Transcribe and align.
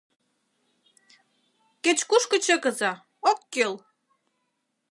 —Кеч-кушко 1.83 2.37
чыкыза, 2.45 2.91
ок 3.29 3.39
кӱл... 3.53 3.73